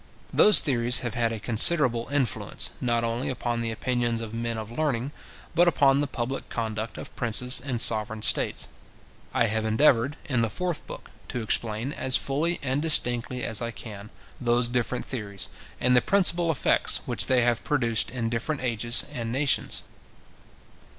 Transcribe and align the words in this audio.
Those 0.33 0.61
theories 0.61 1.01
have 1.01 1.13
had 1.13 1.31
a 1.31 1.39
considerable 1.39 2.07
influence, 2.11 2.71
not 2.81 3.03
only 3.03 3.29
upon 3.29 3.61
the 3.61 3.69
opinions 3.69 4.19
of 4.19 4.33
men 4.33 4.57
of 4.57 4.71
learning, 4.71 5.11
but 5.53 5.67
upon 5.67 6.01
the 6.01 6.07
public 6.07 6.49
conduct 6.49 6.97
of 6.97 7.15
princes 7.15 7.61
and 7.63 7.79
sovereign 7.79 8.23
states. 8.23 8.67
I 9.31 9.45
have 9.45 9.63
endeavoured, 9.63 10.15
in 10.25 10.41
the 10.41 10.49
fourth 10.49 10.87
book, 10.87 11.11
to 11.27 11.43
explain 11.43 11.91
as 11.93 12.17
fully 12.17 12.59
and 12.63 12.81
distinctly 12.81 13.43
as 13.43 13.61
I 13.61 13.69
can 13.69 14.09
those 14.39 14.67
different 14.67 15.05
theories, 15.05 15.49
and 15.79 15.95
the 15.95 16.01
principal 16.01 16.49
effects 16.49 17.01
which 17.05 17.27
they 17.27 17.43
have 17.43 17.63
produced 17.63 18.09
in 18.09 18.27
different 18.31 18.61
ages 18.61 19.05
and 19.13 19.31
nations. 19.31 19.83